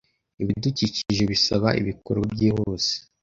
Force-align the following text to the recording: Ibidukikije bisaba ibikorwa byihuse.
Ibidukikije 0.41 1.23
bisaba 1.31 1.69
ibikorwa 1.81 2.25
byihuse. 2.33 2.93